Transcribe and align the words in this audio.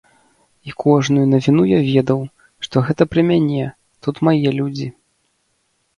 І 0.69 0.71
кожную 0.83 1.25
навіну 1.33 1.63
я 1.73 1.79
ведаў, 1.89 2.19
што 2.69 2.75
гэта 2.89 3.01
пра 3.11 3.21
мяне, 3.29 3.65
тут 4.09 4.15
мае 4.29 4.49
людзі. 4.61 4.87